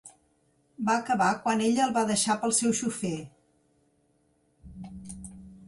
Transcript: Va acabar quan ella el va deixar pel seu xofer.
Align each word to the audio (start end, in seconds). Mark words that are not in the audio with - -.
Va 0.87 0.95
acabar 1.01 1.27
quan 1.43 1.61
ella 1.65 1.83
el 1.85 1.93
va 1.99 2.03
deixar 2.13 2.37
pel 2.45 2.57
seu 2.61 2.75
xofer. 2.81 3.13